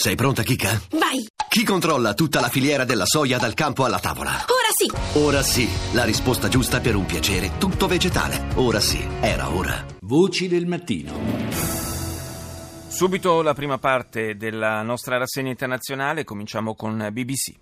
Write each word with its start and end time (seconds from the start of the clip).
Sei 0.00 0.14
pronta, 0.14 0.44
Kika? 0.44 0.80
Vai! 0.92 1.26
Chi 1.48 1.64
controlla 1.64 2.14
tutta 2.14 2.38
la 2.38 2.48
filiera 2.48 2.84
della 2.84 3.04
soia 3.04 3.36
dal 3.36 3.54
campo 3.54 3.84
alla 3.84 3.98
tavola? 3.98 4.30
Ora 4.30 4.70
sì! 4.72 5.18
Ora 5.18 5.42
sì, 5.42 5.68
la 5.92 6.04
risposta 6.04 6.46
giusta 6.46 6.78
per 6.78 6.94
un 6.94 7.04
piacere 7.04 7.58
tutto 7.58 7.88
vegetale. 7.88 8.46
Ora 8.54 8.78
sì, 8.78 9.04
era 9.20 9.50
ora. 9.52 9.84
Voci 10.02 10.46
del 10.46 10.66
mattino. 10.66 11.12
Subito 12.86 13.42
la 13.42 13.54
prima 13.54 13.78
parte 13.78 14.36
della 14.36 14.82
nostra 14.82 15.18
rassegna 15.18 15.50
internazionale, 15.50 16.22
cominciamo 16.22 16.76
con 16.76 17.08
BBC. 17.10 17.56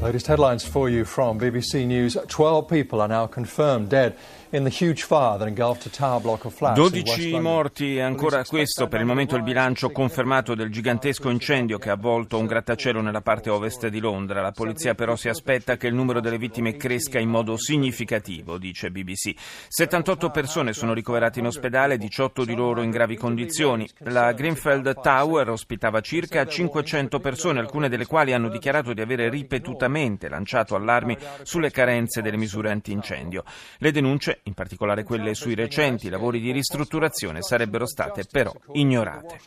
Latest 0.00 0.28
headlines 0.28 0.64
for 0.64 0.88
you 0.88 1.04
from 1.04 1.40
BBC 1.40 1.84
News. 1.84 2.16
12 2.28 2.68
people 2.68 3.00
are 3.00 3.08
now 3.08 3.26
confirmed 3.26 3.88
dead 3.88 4.14
in 4.52 4.62
the 4.62 4.70
huge 4.70 5.02
fire 5.02 5.36
that 5.36 5.46
engulfed 5.48 5.84
a 5.86 5.90
tower 5.90 6.20
block 6.20 6.44
of 6.46 6.54
flats 6.54 6.78
in 6.78 6.84
West 6.84 7.04
12 7.04 7.32
London. 7.32 7.52
morti 7.52 7.96
e 7.96 8.00
ancora 8.00 8.44
questo 8.44 8.86
per 8.86 9.00
il 9.00 9.06
momento 9.06 9.34
il 9.36 9.42
bilancio 9.42 9.90
confermato 9.90 10.54
del 10.54 10.70
gigantesco 10.70 11.28
incendio 11.28 11.78
che 11.78 11.90
ha 11.90 11.94
avvolto 11.94 12.38
un 12.38 12.46
grattacielo 12.46 13.02
nella 13.02 13.20
parte 13.20 13.50
ovest 13.50 13.88
di 13.88 13.98
Londra. 13.98 14.40
La 14.40 14.52
polizia 14.52 14.94
però 14.94 15.16
si 15.16 15.28
aspetta 15.28 15.76
che 15.76 15.88
il 15.88 15.94
numero 15.94 16.20
delle 16.20 16.38
vittime 16.38 16.76
cresca 16.76 17.18
in 17.18 17.28
modo 17.28 17.58
significativo, 17.58 18.56
dice 18.56 18.92
BBC. 18.92 19.34
78 19.68 20.30
persone 20.30 20.72
sono 20.72 20.94
ricoverate 20.94 21.40
in 21.40 21.46
ospedale, 21.46 21.98
18 21.98 22.44
di 22.44 22.54
loro 22.54 22.82
in 22.82 22.90
gravi 22.90 23.16
condizioni. 23.16 23.86
La 24.04 24.32
Greenfield 24.32 25.00
Tower 25.02 25.50
ospitava 25.50 26.00
circa 26.00 26.46
500 26.46 27.18
persone, 27.18 27.58
alcune 27.58 27.88
delle 27.88 28.06
quali 28.06 28.32
hanno 28.32 28.48
dichiarato 28.48 28.92
di 28.92 29.00
avere 29.00 29.28
ripetutamente 29.28 29.86
lanciato 30.28 30.74
allarmi 30.74 31.16
sulle 31.42 31.70
carenze 31.70 32.22
delle 32.22 32.36
misure 32.36 32.70
antincendio. 32.70 33.44
Le 33.78 33.90
denunce 33.90 34.40
in 34.44 34.54
particolare 34.54 35.02
quelle 35.02 35.34
sui 35.34 35.54
recenti 35.54 36.08
lavori 36.08 36.40
di 36.40 36.52
ristrutturazione, 36.52 37.42
sarebbero 37.42 37.86
state 37.86 38.24
però 38.30 38.52
ignorate. 38.72 39.38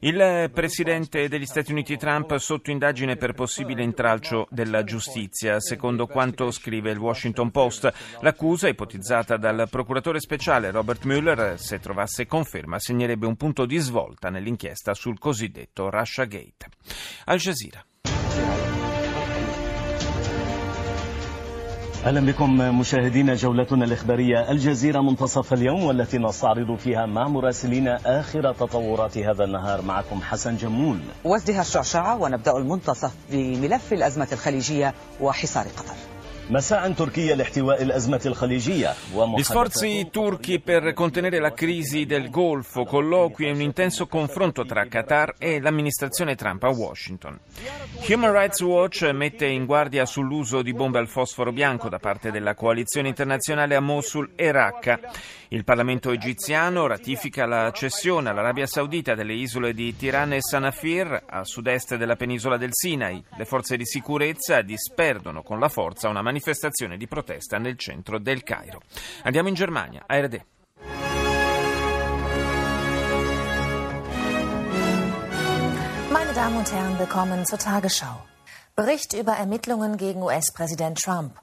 Il 0.00 0.50
presidente 0.52 1.28
degli 1.28 1.46
Stati 1.46 1.72
Uniti 1.72 1.96
Trump 1.96 2.36
sotto 2.36 2.70
indagine 2.70 3.16
per 3.16 3.34
possibile 3.34 3.82
intralcio 3.82 4.46
della 4.50 4.84
giustizia. 4.84 5.60
Secondo 5.60 6.06
quanto 6.06 6.50
scrive 6.50 6.90
il 6.90 6.98
Washington 6.98 7.50
Post, 7.50 7.92
l'accusa 8.20 8.68
ipotizzata 8.68 9.36
dal 9.36 9.68
procuratore 9.70 10.20
speciale 10.20 10.70
Robert 10.70 11.04
Mueller, 11.04 11.58
se 11.58 11.78
trovasse 11.80 12.26
conferma, 12.26 12.78
segnerebbe 12.78 13.26
un 13.26 13.36
punto 13.36 13.66
di 13.66 13.78
svolta 13.78 14.30
nell'inchiesta 14.30 14.94
sul 14.94 15.18
cosiddetto 15.18 15.90
Russia 15.90 16.24
Gate. 16.24 16.66
Al 17.24 17.38
Jazeera. 17.38 17.84
أهلا 22.04 22.20
بكم 22.20 22.78
مشاهدينا 22.80 23.34
جولتنا 23.34 23.84
الإخبارية 23.84 24.50
الجزيرة 24.50 25.00
منتصف 25.00 25.52
اليوم 25.52 25.84
والتي 25.84 26.18
نستعرض 26.18 26.76
فيها 26.76 27.06
مع 27.06 27.28
مراسلين 27.28 27.88
آخر 27.88 28.52
تطورات 28.52 29.18
هذا 29.18 29.44
النهار 29.44 29.82
معكم 29.82 30.22
حسن 30.22 30.56
جمول. 30.56 30.98
وازدها 31.24 31.60
الشعشعة 31.60 32.16
ونبدأ 32.16 32.56
المنتصف 32.56 33.12
بملف 33.30 33.92
الأزمة 33.92 34.28
الخليجية 34.32 34.94
وحصار 35.20 35.64
قطر. 35.64 35.94
Gli 39.36 39.42
sforzi 39.42 40.08
turchi 40.10 40.60
per 40.60 40.94
contenere 40.94 41.40
la 41.40 41.52
crisi 41.52 42.06
del 42.06 42.30
Golfo, 42.30 42.84
colloqui 42.84 43.46
e 43.46 43.50
un 43.50 43.60
intenso 43.60 44.06
confronto 44.06 44.64
tra 44.64 44.86
Qatar 44.86 45.34
e 45.36 45.60
l'amministrazione 45.60 46.36
Trump 46.36 46.62
a 46.62 46.70
Washington. 46.70 47.38
Human 48.08 48.32
Rights 48.32 48.62
Watch 48.62 49.02
mette 49.12 49.44
in 49.44 49.66
guardia 49.66 50.06
sull'uso 50.06 50.62
di 50.62 50.72
bombe 50.72 50.98
al 50.98 51.08
fosforo 51.08 51.52
bianco 51.52 51.90
da 51.90 51.98
parte 51.98 52.30
della 52.30 52.54
coalizione 52.54 53.08
internazionale 53.08 53.74
a 53.74 53.80
Mosul 53.80 54.30
e 54.34 54.50
Raqqa. 54.50 55.00
Il 55.50 55.64
Parlamento 55.64 56.10
egiziano 56.12 56.86
ratifica 56.86 57.46
la 57.46 57.70
cessione 57.72 58.28
all'Arabia 58.28 58.66
Saudita 58.66 59.14
delle 59.14 59.32
isole 59.32 59.72
di 59.72 59.96
Tirana 59.96 60.34
e 60.34 60.42
Sanafir 60.42 61.24
a 61.26 61.42
sud-est 61.42 61.96
della 61.96 62.16
penisola 62.16 62.58
del 62.58 62.68
Sinai. 62.72 63.22
Le 63.36 63.44
forze 63.46 63.78
di 63.78 63.86
sicurezza 63.86 64.60
disperdono 64.60 65.42
con 65.42 65.58
la 65.58 65.68
forza 65.68 66.08
una 66.08 66.20
manifestazione 66.20 66.36
di 66.96 67.06
protesta 67.06 67.58
nel 67.58 67.76
centro 67.76 68.18
del 68.18 68.42
Cairo. 68.42 68.80
Andiamo 69.24 69.48
in 69.48 69.54
Germania, 69.54 70.04
ARD. 70.06 70.44
Meine 76.10 76.32
Damen 76.32 76.56
und 76.56 76.72
Herren, 76.72 76.98
willkommen 76.98 77.44
zur 77.46 77.58
Tagesschau. 77.58 78.24
Bericht 78.74 79.12
über 79.12 79.32
Ermittlungen 79.32 79.96
gegen 79.96 80.22
US-Präsident 80.22 80.98
Trump. 80.98 81.40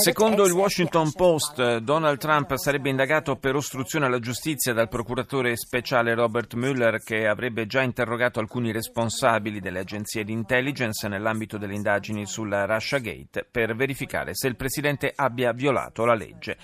Secondo 0.00 0.46
il 0.46 0.52
Washington 0.52 1.10
Post, 1.12 1.78
Donald 1.78 2.18
Trump 2.18 2.54
sarebbe 2.54 2.88
indagato 2.88 3.34
per 3.34 3.56
ostruzione 3.56 4.06
alla 4.06 4.20
giustizia 4.20 4.72
dal 4.72 4.88
procuratore 4.88 5.56
speciale 5.56 6.14
Robert 6.14 6.54
Mueller 6.54 7.02
che 7.02 7.26
avrebbe 7.26 7.66
già 7.66 7.82
interrogato 7.82 8.38
alcuni 8.38 8.70
responsabili 8.70 9.58
delle 9.58 9.80
agenzie 9.80 10.22
di 10.22 10.30
intelligence 10.30 11.08
nell'ambito 11.08 11.58
delle 11.58 11.74
indagini 11.74 12.24
sulla 12.24 12.66
Russia 12.66 12.98
Gate 12.98 13.44
per 13.50 13.74
verificare 13.74 14.36
se 14.36 14.46
il 14.46 14.54
presidente 14.54 15.12
abbia 15.12 15.52
violato 15.52 16.04
la 16.04 16.14
legge. 16.14 16.56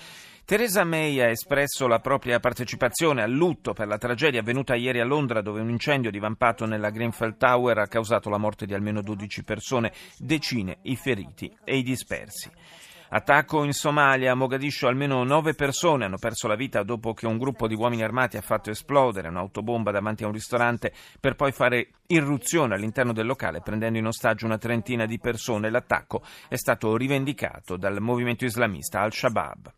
Theresa 0.45 0.83
May 0.83 1.19
ha 1.21 1.29
espresso 1.29 1.87
la 1.87 1.97
propria 1.97 2.39
partecipazione 2.39 3.23
al 3.23 3.31
lutto 3.31 3.73
per 3.73 3.87
la 3.87 3.97
tragedia 3.97 4.41
avvenuta 4.41 4.75
ieri 4.75 4.99
a 4.99 5.03
Londra 5.03 5.41
dove 5.41 5.59
un 5.59 5.71
incendio 5.71 6.11
divampato 6.11 6.67
nella 6.67 6.91
Grenfell 6.91 7.35
Tower 7.35 7.79
ha 7.79 7.87
causato 7.87 8.29
la 8.29 8.37
morte 8.37 8.67
di 8.67 8.75
almeno 8.75 9.01
12 9.01 9.43
persone, 9.43 9.91
decine 10.19 10.77
i 10.83 10.95
feriti 10.97 11.51
e 11.63 11.77
i 11.77 11.81
dispersi. 11.81 12.51
Attacco 13.09 13.63
in 13.63 13.73
Somalia, 13.73 14.33
a 14.33 14.35
Mogadiscio 14.35 14.87
almeno 14.87 15.23
nove 15.23 15.55
persone 15.55 16.05
hanno 16.05 16.17
perso 16.17 16.47
la 16.47 16.55
vita 16.55 16.83
dopo 16.83 17.13
che 17.13 17.25
un 17.25 17.39
gruppo 17.39 17.67
di 17.67 17.73
uomini 17.73 18.03
armati 18.03 18.37
ha 18.37 18.41
fatto 18.41 18.69
esplodere 18.69 19.29
un'autobomba 19.29 19.89
davanti 19.89 20.23
a 20.23 20.27
un 20.27 20.33
ristorante 20.33 20.93
per 21.19 21.33
poi 21.35 21.53
fare 21.53 21.89
irruzione 22.05 22.75
all'interno 22.75 23.13
del 23.13 23.25
locale 23.25 23.61
prendendo 23.61 23.97
in 23.97 24.05
ostaggio 24.05 24.45
una 24.45 24.59
trentina 24.59 25.07
di 25.07 25.17
persone. 25.17 25.71
L'attacco 25.71 26.21
è 26.47 26.55
stato 26.55 26.95
rivendicato 26.97 27.77
dal 27.77 27.99
movimento 27.99 28.45
islamista 28.45 29.01
Al-Shabaab. 29.01 29.73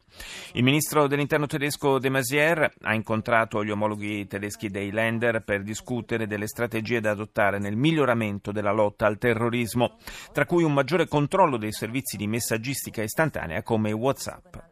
Il 0.54 0.64
ministro 0.64 1.08
dell'interno 1.08 1.46
tedesco 1.46 2.00
De 2.00 2.10
Maizière 2.10 2.74
ha 2.82 2.94
incontrato 2.94 3.64
gli 3.64 3.72
omologhi 3.72 4.28
tedeschi 4.28 4.70
dei 4.70 4.92
Länder 4.92 5.44
per 5.44 5.64
discutere 5.64 6.28
delle 6.28 6.48
strategie 6.48 7.00
da 7.00 7.12
adottare 7.12 7.60
nel 7.60 7.76
miglioramento 7.76 8.52
della 8.52 8.72
lotta 8.72 9.06
al 9.06 9.18
terrorismo, 9.18 9.98
tra 10.32 10.46
cui 10.46 10.64
un 10.64 10.74
maggiore 10.74 11.08
controllo 11.08 11.58
dei 11.58 11.72
servizi 11.72 12.18
di 12.18 12.28
messaggistica 12.28 13.02
istantanea 13.02 13.64
come 13.64 13.92
WhatsApp. 13.92 14.67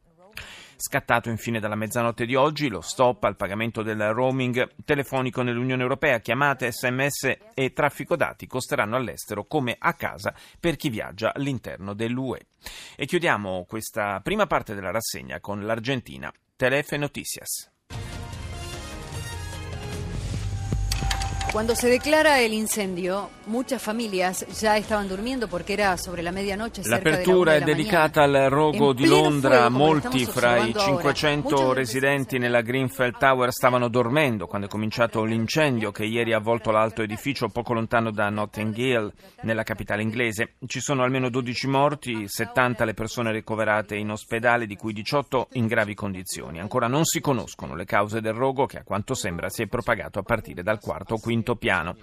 Scattato 0.78 1.30
infine 1.30 1.60
dalla 1.60 1.76
mezzanotte 1.76 2.26
di 2.26 2.36
oggi 2.36 2.68
lo 2.68 2.82
stop 2.82 3.24
al 3.24 3.36
pagamento 3.36 3.82
del 3.82 4.14
roaming 4.14 4.76
telefonico 4.84 5.42
nell'Unione 5.42 5.82
Europea, 5.82 6.20
chiamate, 6.20 6.72
sms 6.72 7.38
e 7.54 7.74
traffico 7.74 8.16
dati 8.16 8.46
costeranno 8.46 8.96
all'estero 8.96 9.46
come 9.46 9.76
a 9.78 9.94
casa 9.94 10.34
per 10.60 10.76
chi 10.76 10.90
viaggia 10.90 11.34
all'interno 11.34 11.94
dell'UE. 11.94 12.48
E 12.96 13.06
chiudiamo 13.06 13.66
questa 13.68 14.20
prima 14.22 14.48
parte 14.48 14.76
della 14.76 14.92
rassegna 14.92 15.40
con 15.40 15.66
l'Argentina. 15.66 16.32
Telefe 16.56 16.98
Noticias. 16.98 17.75
Cuando 21.56 21.74
se 21.74 21.88
declara 21.88 22.42
el 22.42 22.52
incendio, 22.52 23.30
muchas 23.46 23.82
familias 23.82 24.46
ya 24.62 24.76
estaban 24.76 25.08
durmiendo 25.08 25.48
porque 25.48 25.72
era 25.72 25.96
sobre 25.96 26.22
la 26.22 26.34
medianoche. 26.34 26.82
la 26.84 26.98
L'apertura 26.98 27.54
de 27.54 27.58
è 27.58 27.60
la 27.62 27.66
dedicata 27.68 28.24
al 28.24 28.50
rogo 28.50 28.92
di 28.92 29.08
Londra. 29.08 29.62
fuego, 29.62 29.78
Molti 29.78 30.26
fra 30.26 30.58
i 30.58 30.72
osservando 30.72 30.80
ahora. 30.82 31.14
500 31.14 31.50
Muchas 31.50 31.60
veces- 31.68 31.76
residenti 31.78 32.38
nella 32.40 32.60
Greenfield 32.60 33.18
Tower 33.18 33.54
stavano 33.54 33.88
dormendo 33.88 34.48
quando 34.48 34.68
è 34.68 34.70
cominciato 34.70 35.24
l'incendio 35.24 35.94
che 35.94 36.04
ieri 36.04 36.34
ha 36.34 36.38
avvolto 36.40 36.72
l'alto 36.72 37.02
edificio 37.02 37.48
poco 37.48 37.72
lontano 37.72 38.12
da 38.12 38.28
Notting 38.30 38.76
Hill, 38.76 39.14
nella 39.44 39.64
capitale 39.64 40.02
inglese. 40.02 40.56
Ci 40.68 40.82
sono 40.82 41.04
almeno 41.04 41.30
12 41.30 41.68
morti, 41.68 42.28
70 42.28 42.84
le 42.84 42.94
persone 42.94 43.32
ricoverate 43.32 43.96
in 43.96 44.12
ospedale, 44.12 44.66
di 44.66 44.76
cui 44.76 44.92
18 44.92 45.48
in 45.54 45.68
gravi 45.68 45.94
condizioni. 45.94 46.60
Ancora 46.60 46.88
non 46.88 47.06
si 47.06 47.22
conoscono 47.22 47.76
le 47.76 47.86
cause 47.86 48.20
del 48.20 48.34
rogo 48.34 48.66
che 48.66 48.80
a 48.80 48.84
quanto 48.84 49.14
sembra 49.14 49.48
si 49.48 49.62
è 49.62 49.68
propagato 49.68 50.20
a 50.20 50.24
partire 50.24 50.62
dal 50.62 50.82
quarto 50.82 51.14
o 51.14 51.18
quinto 51.18 51.44
piano. 51.54 51.98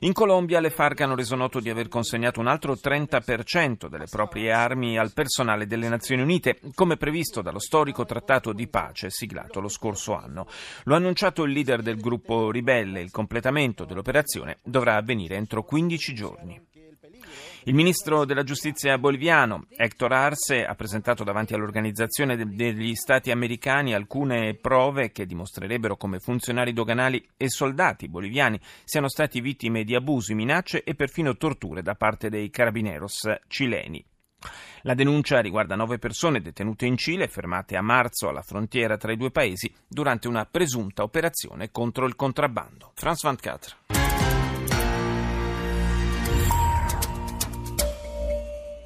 In 0.00 0.14
Colombia 0.14 0.60
le 0.60 0.70
FARC 0.70 1.02
hanno 1.02 1.14
reso 1.14 1.36
noto 1.36 1.60
di 1.60 1.68
aver 1.68 1.88
consegnato 1.88 2.40
un 2.40 2.46
altro 2.46 2.72
30% 2.72 3.86
delle 3.86 4.06
proprie 4.10 4.50
armi 4.50 4.98
al 4.98 5.12
personale 5.12 5.66
delle 5.66 5.88
Nazioni 5.90 6.22
Unite, 6.22 6.58
come 6.74 6.96
previsto 6.96 7.42
dallo 7.42 7.58
storico 7.60 8.06
trattato 8.06 8.54
di 8.54 8.66
pace 8.66 9.10
siglato 9.10 9.60
lo 9.60 9.68
scorso 9.68 10.16
anno. 10.16 10.46
Lo 10.84 10.94
ha 10.94 10.96
annunciato 10.96 11.42
il 11.44 11.52
leader 11.52 11.82
del 11.82 12.00
gruppo 12.00 12.50
ribelle. 12.50 13.02
Il 13.02 13.10
completamento 13.10 13.84
dell'operazione 13.84 14.56
dovrà 14.64 14.96
avvenire 14.96 15.36
entro 15.36 15.62
15 15.64 16.14
giorni. 16.14 16.68
Il 17.64 17.74
ministro 17.74 18.24
della 18.24 18.42
giustizia 18.42 18.96
boliviano, 18.96 19.66
Héctor 19.76 20.12
Arce, 20.12 20.64
ha 20.64 20.74
presentato 20.74 21.24
davanti 21.24 21.52
all'Organizzazione 21.52 22.34
de- 22.34 22.46
degli 22.46 22.94
Stati 22.94 23.30
Americani 23.30 23.92
alcune 23.92 24.54
prove 24.54 25.12
che 25.12 25.26
dimostrerebbero 25.26 25.98
come 25.98 26.20
funzionari 26.20 26.72
doganali 26.72 27.22
e 27.36 27.50
soldati 27.50 28.08
boliviani 28.08 28.58
siano 28.84 29.08
stati 29.08 29.42
vittime 29.42 29.84
di 29.84 29.94
abusi, 29.94 30.34
minacce 30.34 30.82
e 30.82 30.94
perfino 30.94 31.36
torture 31.36 31.82
da 31.82 31.94
parte 31.96 32.30
dei 32.30 32.48
carabineros 32.48 33.28
cileni. 33.46 34.02
La 34.82 34.94
denuncia 34.94 35.40
riguarda 35.40 35.76
nove 35.76 35.98
persone 35.98 36.40
detenute 36.40 36.86
in 36.86 36.96
Cile 36.96 37.28
fermate 37.28 37.76
a 37.76 37.82
marzo 37.82 38.30
alla 38.30 38.40
frontiera 38.40 38.96
tra 38.96 39.12
i 39.12 39.18
due 39.18 39.30
paesi 39.30 39.70
durante 39.86 40.28
una 40.28 40.46
presunta 40.46 41.02
operazione 41.02 41.70
contro 41.70 42.06
il 42.06 42.16
contrabbando. 42.16 42.92
France 42.94 43.28
24. 43.28 43.99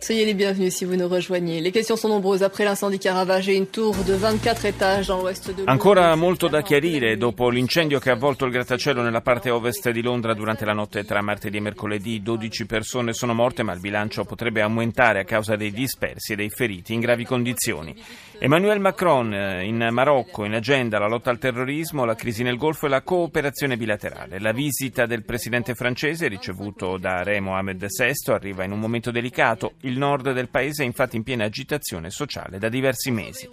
Soyez 0.04 0.26
les 0.26 0.34
bienvenus 0.34 0.74
si 0.74 0.84
vous 0.84 0.96
nous 0.96 1.08
rejoignez. 1.08 1.62
Les 1.62 1.72
questions 1.72 1.96
sont 1.96 2.10
nombreuses 2.10 2.42
après 2.42 2.64
l'incendie 2.64 2.98
qui 2.98 3.08
a 3.08 3.14
ravagé 3.14 3.54
une 3.56 3.66
tour 3.66 3.94
de 4.06 4.12
24 4.12 4.66
étages 4.66 5.06
dans 5.06 5.16
l'ouest 5.16 5.46
de 5.50 5.56
Londra. 5.56 5.72
Ancora 5.72 6.14
molto 6.14 6.46
da 6.46 6.60
chiarire 6.60 7.16
dopo 7.16 7.48
l'incendio 7.48 7.98
che 8.00 8.10
ha 8.10 8.12
avvolto 8.12 8.44
il 8.44 8.52
grattacielo 8.52 9.00
nella 9.00 9.22
parte 9.22 9.48
ovest 9.48 9.88
di 9.88 10.02
Londra 10.02 10.34
durante 10.34 10.66
la 10.66 10.74
notte 10.74 11.04
tra 11.04 11.22
martedì 11.22 11.56
e 11.56 11.60
mercoledì. 11.60 12.20
12 12.20 12.66
persone 12.66 13.14
sono 13.14 13.32
morte, 13.32 13.62
ma 13.62 13.72
il 13.72 13.80
bilancio 13.80 14.24
potrebbe 14.24 14.60
aumentare 14.60 15.20
a 15.20 15.24
causa 15.24 15.56
dei 15.56 15.72
dispersi 15.72 16.34
e 16.34 16.36
dei 16.36 16.50
feriti 16.50 16.92
in 16.92 17.00
gravi 17.00 17.24
condizioni. 17.24 17.96
Emmanuel 18.44 18.78
Macron 18.78 19.32
eh, 19.32 19.64
in 19.64 19.88
Marocco, 19.90 20.44
in 20.44 20.52
agenda 20.52 20.98
la 20.98 21.06
lotta 21.06 21.30
al 21.30 21.38
terrorismo, 21.38 22.04
la 22.04 22.14
crisi 22.14 22.42
nel 22.42 22.58
Golfo 22.58 22.84
e 22.84 22.90
la 22.90 23.00
cooperazione 23.00 23.78
bilaterale. 23.78 24.38
La 24.38 24.52
visita 24.52 25.06
del 25.06 25.24
presidente 25.24 25.74
francese, 25.74 26.28
ricevuto 26.28 26.98
da 26.98 27.22
Re 27.22 27.40
Mohamed 27.40 27.86
VI, 27.86 28.32
arriva 28.34 28.62
in 28.64 28.72
un 28.72 28.80
momento 28.80 29.10
delicato. 29.10 29.76
Il 29.80 29.96
nord 29.96 30.32
del 30.32 30.50
paese 30.50 30.82
è 30.82 30.86
infatti 30.86 31.16
in 31.16 31.22
piena 31.22 31.44
agitazione 31.44 32.10
sociale 32.10 32.58
da 32.58 32.68
diversi 32.68 33.10
mesi. 33.10 33.48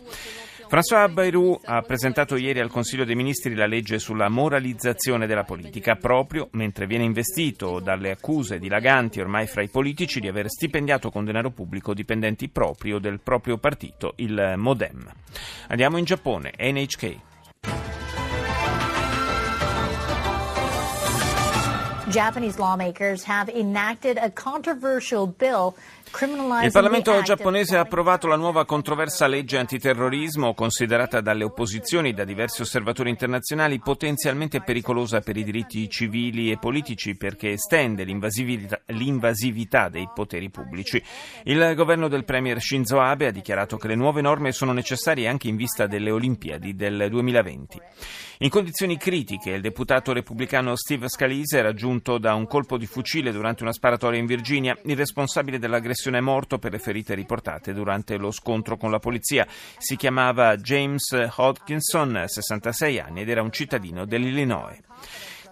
François 0.72 1.12
Bayrou 1.12 1.60
ha 1.66 1.82
presentato 1.82 2.38
ieri 2.38 2.62
al 2.62 2.70
Consiglio 2.70 3.04
dei 3.04 3.14
Ministri 3.14 3.56
la 3.56 3.66
legge 3.66 4.00
sulla 4.00 4.30
moralizzazione 4.30 5.28
della 5.28 5.44
politica, 5.44 5.98
proprio 5.98 6.48
mentre 6.52 6.88
viene 6.88 7.04
investito 7.04 7.82
dalle 7.82 8.10
accuse 8.10 8.58
dilaganti 8.58 9.20
ormai 9.20 9.48
fra 9.48 9.64
i 9.64 9.70
politici 9.70 10.22
di 10.22 10.30
aver 10.30 10.50
stipendiato 10.50 11.10
con 11.12 11.26
denaro 11.26 11.52
pubblico 11.52 11.94
dipendenti 11.94 12.48
proprio 12.48 13.00
del 13.00 13.20
proprio 13.20 13.58
partito, 13.58 14.14
il 14.20 14.54
Modem. 14.56 15.12
Andiamo 15.68 15.98
in 15.98 16.06
Giappone, 16.06 16.54
NHK. 16.58 17.31
Il 26.66 26.72
Parlamento 26.74 27.22
giapponese 27.22 27.78
ha 27.78 27.80
approvato 27.80 28.28
la 28.28 28.36
nuova 28.36 28.66
controversa 28.66 29.28
legge 29.28 29.58
antiterrorismo, 29.58 30.54
considerata 30.54 31.22
dalle 31.22 31.46
opposizioni 31.46 32.10
e 32.10 32.14
da 32.14 32.26
diversi 32.26 32.62
osservatori 32.62 33.10
internazionali 33.10 33.80
potenzialmente 33.80 34.62
pericolosa 34.62 35.22
per 35.22 35.38
i 35.38 35.44
diritti 35.46 35.90
civili 35.90 36.52
e 36.52 36.58
politici 36.58 37.16
perché 37.16 37.52
estende 37.52 38.04
l'invasività, 38.04 38.82
l'invasività 38.88 39.88
dei 39.88 40.10
poteri 40.14 40.50
pubblici. 40.50 41.02
Il 41.46 41.74
governo 41.76 42.10
del 42.10 42.26
Premier 42.26 42.60
Shinzo 42.60 43.00
Abe 43.00 43.28
ha 43.28 43.32
dichiarato 43.32 43.78
che 43.78 43.88
le 43.88 43.96
nuove 43.96 44.20
norme 44.20 44.52
sono 44.52 44.74
necessarie 44.74 45.30
anche 45.30 45.48
in 45.48 45.56
vista 45.56 45.88
delle 45.88 46.12
Olimpiadi 46.12 46.76
del 46.76 47.08
2020. 47.10 47.80
In 48.44 48.50
condizioni 48.50 48.98
critiche, 48.98 49.52
il 49.52 49.62
deputato 49.62 50.14
repubblicano 50.14 50.76
Steve 50.76 51.08
Scalise 51.10 51.60
è 51.60 51.62
raggiunto 51.62 52.01
da 52.02 52.34
un 52.34 52.48
colpo 52.48 52.78
di 52.78 52.86
fucile 52.86 53.32
durante 53.32 53.64
una 53.64 53.72
sparatoria 53.72 54.20
in 54.20 54.26
Virginia. 54.26 54.78
Il 54.84 54.98
responsabile 54.98 55.60
dell'aggressione 55.60 56.18
è 56.18 56.22
morto 56.22 56.58
per 56.58 56.72
le 56.72 56.80
ferite 56.80 57.14
riportate 57.14 57.74
durante 57.74 58.18
lo 58.18 58.32
scontro 58.32 58.78
con 58.78 58.92
la 58.92 59.00
polizia. 59.00 59.48
Si 59.78 59.96
chiamava 59.96 60.56
James 60.58 61.16
Hodgkinson, 61.36 62.24
66 62.26 63.00
anni, 63.00 63.22
ed 63.22 63.30
era 63.30 63.42
un 63.42 63.52
cittadino 63.52 64.06
dell'Illinois. 64.06 64.80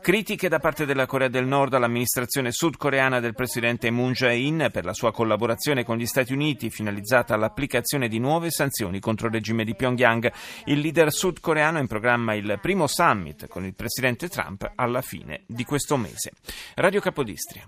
Critiche 0.01 0.47
da 0.47 0.59
parte 0.59 0.85
della 0.85 1.05
Corea 1.05 1.27
del 1.27 1.45
Nord 1.45 1.73
all'amministrazione 1.73 2.51
sudcoreana 2.51 3.19
del 3.19 3.35
presidente 3.35 3.91
Moon 3.91 4.13
Jae-in 4.13 4.69
per 4.71 4.85
la 4.85 4.93
sua 4.93 5.11
collaborazione 5.11 5.83
con 5.83 5.97
gli 5.97 6.05
Stati 6.05 6.33
Uniti 6.33 6.69
finalizzata 6.69 7.35
all'applicazione 7.35 8.07
di 8.07 8.17
nuove 8.17 8.49
sanzioni 8.49 8.99
contro 8.99 9.27
il 9.27 9.33
regime 9.33 9.63
di 9.65 9.75
Pyongyang. 9.75 10.31
Il 10.65 10.79
leader 10.79 11.11
sudcoreano 11.11 11.79
in 11.79 11.87
programma 11.87 12.33
il 12.33 12.57
primo 12.61 12.87
summit 12.87 13.47
con 13.47 13.65
il 13.65 13.75
presidente 13.75 14.29
Trump 14.29 14.71
alla 14.75 15.01
fine 15.01 15.41
di 15.45 15.65
questo 15.65 15.97
mese. 15.97 16.31
Radio 16.75 17.01
Capodistria. 17.01 17.67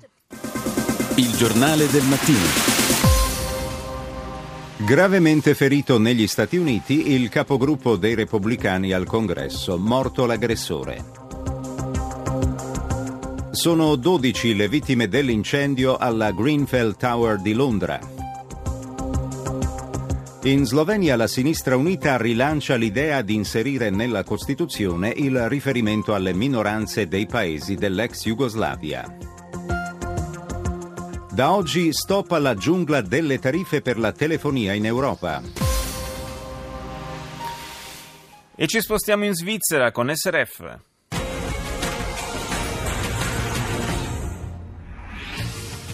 Il 1.16 1.36
giornale 1.36 1.88
del 1.90 2.04
mattino. 2.04 2.90
Gravemente 4.78 5.54
ferito 5.54 6.00
negli 6.00 6.26
Stati 6.26 6.58
Uniti 6.58 7.12
il 7.12 7.30
capogruppo 7.30 7.98
dei 7.98 8.16
repubblicani 8.16 8.94
al 8.94 9.06
congresso, 9.06 9.78
morto 9.78 10.26
l'aggressore. 10.26 11.31
Sono 13.54 13.98
12 13.98 14.56
le 14.56 14.70
vittime 14.70 15.10
dell'incendio 15.10 15.98
alla 15.98 16.32
Greenfell 16.32 16.96
Tower 16.96 17.42
di 17.42 17.52
Londra. 17.52 18.00
In 20.44 20.66
Slovenia 20.66 21.18
la 21.18 21.28
sinistra 21.28 21.76
unita 21.76 22.16
rilancia 22.16 22.76
l'idea 22.76 23.22
di 23.22 23.36
inserire 23.36 23.90
nella 23.90 24.24
Costituzione 24.24 25.10
il 25.10 25.50
riferimento 25.50 26.14
alle 26.14 26.32
minoranze 26.34 27.10
dei 27.10 27.26
paesi 27.26 27.76
dell'ex 27.76 28.24
Jugoslavia. 28.24 29.18
Da 31.30 31.52
oggi 31.52 31.92
stop 31.92 32.32
alla 32.32 32.56
giungla 32.56 33.02
delle 33.02 33.38
tariffe 33.38 33.82
per 33.82 34.00
la 34.00 34.14
telefonia 34.14 34.72
in 34.72 34.86
Europa. 34.86 35.42
E 38.56 38.68
ci 38.68 38.80
spostiamo 38.80 39.26
in 39.26 39.34
Svizzera 39.34 39.92
con 39.92 40.10
SRF. 40.10 40.90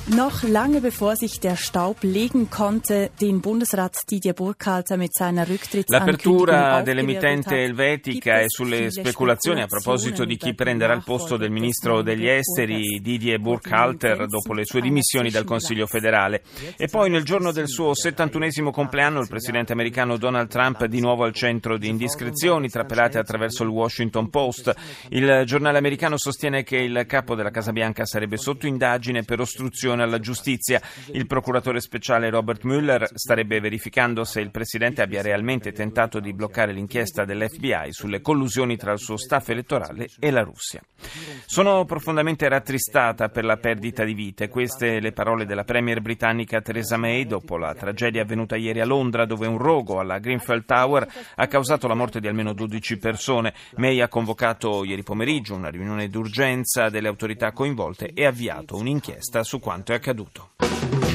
Noch 0.10 0.44
lange 0.44 0.80
bevor 0.80 1.18
sich 1.18 1.42
der 1.42 1.58
Staub 1.58 1.98
legen 2.02 2.50
konnte, 2.50 3.12
den 3.20 3.42
Bundesrat 3.42 3.94
Didier 4.10 4.32
Burkhalter 4.32 4.96
mit 4.96 5.14
seiner 5.14 5.46
L'apertura 5.88 6.82
dell'emittente 6.82 7.62
elvetica 7.62 8.40
e 8.40 8.46
sulle 8.48 8.90
speculazioni 8.90 9.62
a 9.62 9.66
proposito 9.66 10.24
di 10.24 10.38
chi 10.38 10.56
prenderà 10.56 10.94
il 10.94 11.04
posto 11.04 11.36
del 11.36 11.52
ministro 11.52 12.04
degli 12.04 12.26
esteri 12.26 13.02
Didier 13.02 13.38
Burkhalter 13.40 14.28
dopo 14.28 14.54
le 14.54 14.64
sue 14.64 14.80
dimissioni 14.80 15.30
dal 15.30 15.44
Consiglio 15.44 15.88
federale. 15.88 16.42
E 16.78 16.88
poi 16.88 17.10
nel 17.10 17.26
giorno 17.26 17.52
del 17.52 17.68
suo 17.68 17.92
71esimo 17.92 18.72
compleanno 18.72 19.20
il 19.20 19.28
presidente 19.28 19.74
americano 19.74 20.16
Donald 20.16 20.48
Trump 20.48 20.86
di 20.86 21.02
nuovo 21.02 21.26
al 21.26 21.34
centro 21.34 21.78
di 21.78 21.90
indiscrezioni 21.90 22.70
trapelate 22.70 23.18
attraverso 23.18 23.64
il 23.64 23.70
Washington 23.70 24.30
Post. 24.30 24.74
Il 25.10 25.44
giornale 25.46 25.78
americano 25.78 26.18
sostiene 26.18 26.64
che 26.64 26.78
il 26.78 27.04
capo 27.06 27.36
della 27.36 27.52
Casa 27.52 27.74
Bianca 27.74 28.06
sarebbe 28.06 28.38
sotto 28.38 28.68
indagine 28.68 29.24
per 29.24 29.42
ostruzione 29.42 29.96
opposizione 29.98 30.04
alla 30.04 30.20
giustizia. 30.20 30.82
Il 31.14 31.26
procuratore 31.26 31.80
speciale 31.80 32.30
Robert 32.30 32.64
Mueller 32.64 33.10
starebbe 33.14 33.60
verificando 33.60 34.24
se 34.24 34.42
il 34.42 34.52
presidente 34.52 35.02
abbia 35.02 35.22
realmente 35.22 35.72
tentato 35.72 36.20
di 36.20 36.34
bloccare 36.34 36.72
l'inchiesta 36.72 37.26
dell'FBI 37.26 37.92
sulle 37.92 38.22
collusioni 38.22 38.78
tra 38.78 38.92
il 38.92 39.00
suo 39.00 39.18
staff 39.18 39.50
elettorale 39.50 40.08
e 40.20 40.32
la 40.32 40.44
Russia. 40.44 40.82
Sono 41.46 41.86
profondamente 41.86 42.48
rattristata 42.48 43.30
per 43.30 43.46
la 43.46 43.58
perdita 43.58 44.04
di 44.04 44.14
vite. 44.14 44.50
Queste 44.50 45.00
le 45.00 45.12
parole 45.12 45.46
della 45.46 45.64
premier 45.64 46.02
britannica 46.02 46.62
Theresa 46.62 46.98
May 46.98 47.26
dopo 47.26 47.58
la 47.58 47.74
tragedia 47.74 48.22
avvenuta 48.22 48.56
ieri 48.56 48.80
a 48.80 48.86
Londra 48.86 49.26
dove 49.26 49.48
un 49.48 49.58
rogo 49.58 50.00
alla 50.00 50.20
Greenfield 50.20 50.66
Tower 50.66 51.08
ha 51.36 51.48
causato 51.48 51.88
la 51.88 51.94
morte 51.94 52.20
di 52.20 52.28
almeno 52.28 52.54
12 52.54 52.98
persone. 52.98 53.54
May 53.76 54.02
ha 54.02 54.08
convocato 54.08 54.84
ieri 54.84 55.04
pomeriggio 55.04 55.56
una 55.56 55.70
riunione 55.70 56.10
d'urgenza 56.10 56.90
delle 56.90 57.08
autorità 57.08 57.52
coinvolte 57.52 58.12
e 58.14 58.26
avviato 58.26 58.76
un'inchiesta 58.76 59.44
su 59.44 59.60
quanto 59.60 59.87
quanto 59.88 59.94
è 59.94 59.96
accaduto. 59.96 61.07